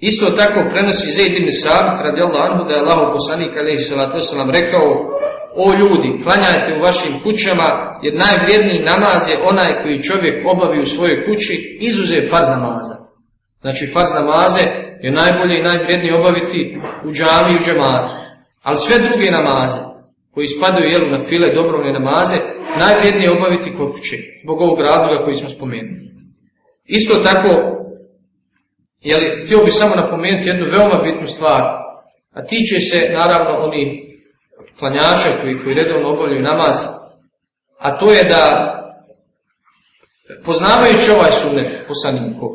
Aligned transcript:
Isto 0.00 0.26
tako 0.40 0.60
prenosi 0.70 1.14
Zaid 1.16 1.32
ibn 1.36 1.50
Sabit 1.62 1.98
radijallahu 2.08 2.46
anhu 2.48 2.62
da 2.64 2.72
je 2.74 2.82
Allah 2.82 3.08
poslanik 3.16 3.52
alejhi 3.56 3.82
rekao 4.60 4.86
o 5.64 5.66
ljudi, 5.80 6.10
klanjajte 6.24 6.70
u 6.72 6.82
vašim 6.86 7.14
kućama, 7.24 7.68
jer 8.04 8.12
najvrijedniji 8.24 8.86
namaz 8.92 9.22
je 9.30 9.42
onaj 9.50 9.70
koji 9.82 10.06
čovjek 10.08 10.36
obavi 10.52 10.78
u 10.80 10.90
svojoj 10.94 11.18
kući, 11.26 11.54
izuze 11.88 12.28
farz 12.30 12.48
namaza. 12.56 12.96
Znači 13.62 13.84
farz 13.94 14.10
namaze 14.20 14.64
je 15.04 15.10
najbolje 15.20 15.54
i 15.56 15.66
najvrijednije 15.68 16.18
obaviti 16.20 16.60
u 17.06 17.08
džami 17.16 17.50
i 17.52 17.58
u 17.58 17.64
džematu. 17.64 18.12
Ali 18.66 18.76
sve 18.76 18.96
druge 19.06 19.26
namaze, 19.38 19.80
koji 20.34 20.46
spadaju 20.46 20.92
jelu 20.92 21.08
na 21.10 21.20
file 21.28 21.48
dobrovne 21.58 21.92
namaze, 21.98 22.38
najvrijednije 22.82 23.28
obaviti 23.30 23.74
kod 23.76 23.88
kuće, 23.94 24.16
zbog 24.42 24.60
ovog 24.60 24.78
razloga 24.80 25.24
koji 25.24 25.34
smo 25.40 25.48
spomenuli. 25.48 26.04
Isto 26.98 27.14
tako, 27.28 27.50
jeli, 29.00 29.44
htio 29.44 29.58
bih 29.64 29.74
samo 29.74 29.94
napomenuti 29.94 30.48
jednu 30.48 30.66
veoma 30.70 31.02
bitnu 31.02 31.26
stvar, 31.26 31.62
a 32.32 32.44
tiče 32.44 32.80
se 32.80 32.98
naravno 33.12 33.64
onih 33.64 33.88
klanjača 34.78 35.40
koji, 35.40 35.58
koji 35.62 35.74
redovno 35.74 36.08
obavljaju 36.10 36.42
namaz, 36.42 36.76
a 37.78 37.98
to 37.98 38.12
je 38.12 38.24
da 38.24 38.44
poznavajući 40.44 41.10
ovaj 41.10 41.30
sunet 41.30 41.84
poslanikov, 41.88 42.48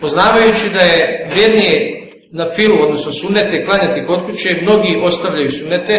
poznavajući 0.00 0.66
da 0.74 0.80
je 0.80 1.28
vrijednije 1.30 2.02
na 2.32 2.46
filu, 2.56 2.76
odnosno 2.82 3.12
sunete, 3.12 3.64
klanjati 3.64 4.06
kod 4.06 4.20
kuće, 4.26 4.60
mnogi 4.62 5.00
ostavljaju 5.04 5.48
sunete 5.48 5.94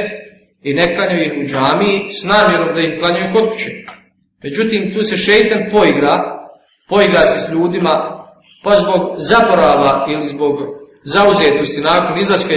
i 0.62 0.74
ne 0.74 0.96
klanjaju 0.96 1.24
ih 1.26 1.34
u 1.42 1.48
džamiji 1.52 2.10
s 2.10 2.24
namjerom 2.24 2.76
da 2.76 2.82
ih 2.82 3.00
klanjaju 3.00 3.34
kod 3.34 3.50
kuće. 3.52 3.72
Međutim, 4.44 4.94
tu 4.94 5.04
se 5.04 5.18
šeitan 5.18 5.62
poigra, 5.72 6.16
poigra 6.90 7.20
se 7.20 7.40
s 7.40 7.52
ljudima, 7.54 8.23
pa 8.64 8.72
zbog 8.82 9.02
zaborava 9.18 10.06
ili 10.12 10.22
zbog 10.22 10.56
zauzetosti 11.04 11.82
nakon 11.82 12.18
izlaska 12.18 12.54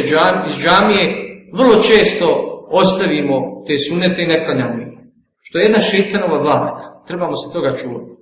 iz 0.49 0.55
džamije, 0.63 1.05
vrlo 1.59 1.75
često 1.91 2.27
ostavimo 2.71 3.37
te 3.67 3.75
sunete 3.79 4.23
i 4.23 4.27
ne 4.27 4.45
klanjamo 4.45 4.83
ih. 4.83 4.93
Što 5.43 5.59
je 5.59 5.63
jedna 5.63 5.79
šeitanova 5.79 6.39
varka. 6.51 6.85
Trebamo 7.07 7.37
se 7.37 7.53
toga 7.53 7.71
čuvati. 7.81 8.15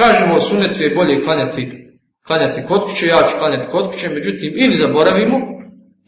Kažemo 0.00 0.38
sunetu 0.38 0.82
je 0.82 0.94
bolje 0.94 1.22
klanjati, 1.24 1.62
klanjati 2.26 2.64
kod 2.68 2.80
kuće, 2.84 3.06
ja 3.06 3.20
ću 3.28 3.38
klanjati 3.38 3.66
kod 3.72 3.84
kuće, 3.90 4.08
međutim 4.08 4.50
ili 4.62 4.74
zaboravimo, 4.82 5.36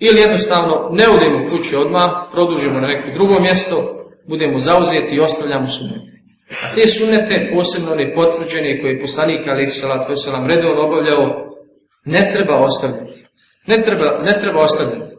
ili 0.07 0.21
jednostavno 0.21 0.75
ne 0.99 1.07
udemo 1.15 1.39
kuće 1.51 1.79
odmah, 1.79 2.11
produžimo 2.33 2.81
na 2.81 2.87
neko 2.87 3.09
drugo 3.15 3.41
mjesto, 3.41 3.77
budemo 4.29 4.59
zauzeti 4.59 5.15
i 5.15 5.21
ostavljamo 5.21 5.67
sunete. 5.67 6.14
A 6.63 6.75
te 6.75 6.87
sunete, 6.87 7.51
posebno 7.55 7.93
one 7.93 8.13
potvrđene 8.13 8.81
koje 8.81 8.91
je 8.93 9.01
poslanik 9.01 9.43
Ali 9.47 9.67
Salat 9.67 10.09
Veselam 10.09 10.47
redovno 10.47 10.81
obavljao, 10.87 11.25
ne 12.05 12.29
treba 12.33 12.55
ostavljati. 12.69 13.17
Ne 13.67 13.77
treba, 13.83 14.09
ne 14.29 14.33
treba 14.41 14.61
ostavljati. 14.61 15.13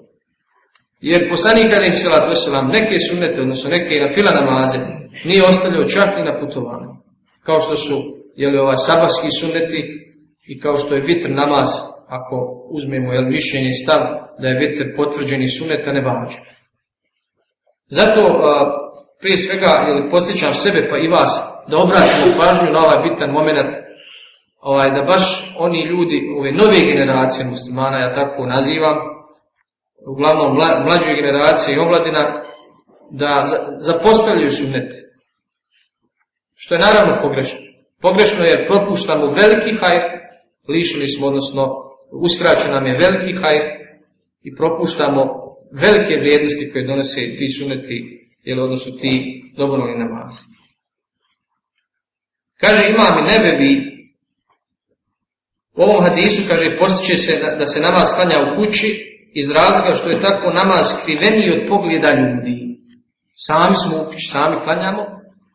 Jer 0.99 1.29
poslanik 1.29 1.73
Ali 1.77 1.91
Salat 1.91 2.29
Veselam 2.29 2.67
neke 2.67 2.95
sunete, 3.09 3.41
odnosno 3.41 3.69
neke 3.69 3.91
i 3.95 4.03
na 4.05 4.07
fila 4.07 4.31
namaze, 4.41 4.79
nije 5.25 5.43
ostavljao 5.43 5.83
čak 5.95 6.09
i 6.19 6.27
na 6.29 6.39
putovanju. 6.39 6.91
Kao 7.45 7.59
što 7.59 7.75
su 7.75 7.95
jeli, 8.35 8.57
ovaj 8.57 8.75
sabarski 8.75 9.29
suneti 9.39 9.79
i 10.47 10.59
kao 10.59 10.75
što 10.75 10.95
je 10.95 11.01
vitr 11.01 11.29
namaz, 11.29 11.69
ako 12.07 12.35
uzmemo 12.71 13.13
jel, 13.13 13.25
mišljenje 13.29 13.71
stav 13.71 14.01
da 14.39 14.47
je 14.47 14.59
vitr 14.59 14.83
potvrđeni 14.95 15.47
suneta, 15.47 15.91
ne 15.91 16.01
važi. 16.01 16.37
Zato 17.87 18.21
prije 19.25 19.37
svega 19.37 19.71
jel, 19.87 20.09
posjećam 20.13 20.53
sebe 20.53 20.81
pa 20.89 20.97
i 20.97 21.07
vas 21.15 21.31
da 21.69 21.75
obratimo 21.85 22.27
pažnju 22.39 22.67
na 22.71 22.79
ovaj 22.85 22.99
bitan 23.05 23.29
moment 23.39 23.71
ovaj, 24.71 24.89
da 24.95 25.01
baš 25.11 25.23
oni 25.65 25.79
ljudi, 25.91 26.17
ove 26.39 26.51
nove 26.61 26.79
generacije 26.91 27.51
muslimana, 27.53 27.97
ja 27.99 28.13
tako 28.13 28.45
nazivam, 28.45 28.97
uglavnom 30.11 30.49
mlađe 30.85 31.21
generacije 31.21 31.75
i 31.75 31.79
omladina, 31.85 32.23
da 33.21 33.31
zapostavljaju 33.89 34.49
sunnete. 34.49 34.97
Što 36.61 36.75
je 36.75 36.85
naravno 36.87 37.13
pogrešno. 37.21 37.59
Pogrešno 38.01 38.43
je 38.45 38.65
propuštamo 38.69 39.25
veliki 39.41 39.71
hajr, 39.81 40.03
lišili 40.75 41.07
smo, 41.07 41.27
odnosno 41.27 41.63
uskraćen 42.27 42.71
nam 42.71 42.85
je 42.85 43.01
veliki 43.05 43.33
hajr 43.41 43.65
i 44.47 44.55
propuštamo 44.55 45.21
velike 45.83 46.13
vrijednosti 46.21 46.69
koje 46.71 46.87
donose 46.87 47.21
ti 47.37 47.47
suneti, 47.57 48.24
ili 48.45 48.61
odnosno 48.61 48.91
ti 48.91 49.11
dobrovoljni 49.57 50.03
namazi. 50.05 50.41
Kaže 52.61 52.83
imam 52.87 53.13
i 53.19 53.27
nebebi, 53.31 53.71
u 55.77 55.81
ovom 55.81 56.03
hadisu 56.03 56.41
kaže 56.47 56.77
postiče 56.79 57.17
se 57.17 57.33
da, 57.41 57.49
da 57.59 57.65
se 57.65 57.79
namaz 57.81 58.07
klanja 58.15 58.37
u 58.41 58.55
kući 58.57 58.89
iz 59.33 59.47
razloga 59.51 59.95
što 59.95 60.09
je 60.09 60.21
tako 60.21 60.47
namaz 60.53 60.85
skriveniji 61.01 61.55
od 61.55 61.61
pogleda 61.69 62.11
ljudi. 62.21 62.55
Sami 63.47 63.75
smo 63.81 63.93
u 64.01 64.05
kući, 64.05 64.31
sami 64.33 64.55
klanjamo 64.63 65.03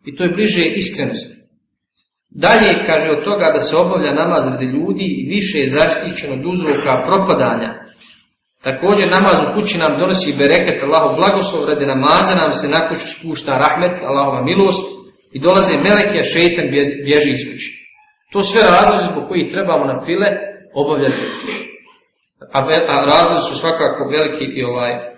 i 0.08 0.16
to 0.16 0.24
je 0.24 0.34
bliže 0.36 0.64
iskrenosti. 0.64 1.36
Dalje 2.44 2.86
kaže 2.88 3.08
od 3.10 3.24
toga 3.24 3.46
da 3.54 3.60
se 3.66 3.76
obavlja 3.76 4.12
namaz 4.22 4.46
radi 4.46 4.64
ljudi 4.64 5.06
i 5.18 5.28
više 5.34 5.58
je 5.58 5.72
zaštićeno 5.78 6.34
od 6.34 6.44
uzroka 6.52 6.92
propadanja. 7.06 7.70
Također 8.66 9.06
namaz 9.10 9.38
u 9.42 9.52
kući 9.54 9.78
nam 9.78 9.98
donosi 10.00 10.38
bereket 10.38 10.82
Allahov 10.82 11.16
blagoslov, 11.16 11.64
radi 11.64 11.86
namaza 11.86 12.34
nam 12.34 12.52
se 12.52 12.68
na 12.68 12.88
kuću 12.88 13.06
spušta 13.14 13.52
rahmet, 13.64 13.96
Allahova 14.02 14.42
milost 14.44 14.86
i 15.32 15.38
dolaze 15.40 15.76
meleki, 15.76 16.18
a 16.18 16.30
šeitan 16.32 16.66
bježi 17.06 17.30
iz 17.32 17.42
kući. 17.50 17.70
To 18.32 18.42
sve 18.42 18.62
razlozi 18.62 19.04
zbog 19.12 19.28
kojih 19.28 19.52
trebamo 19.52 19.84
na 19.84 19.96
file 20.04 20.28
obavljati 20.74 21.22
a 22.52 23.04
razlozi 23.12 23.42
su 23.48 23.54
svakako 23.56 24.08
veliki 24.08 24.44
i 24.44 24.64
ovaj 24.64 25.09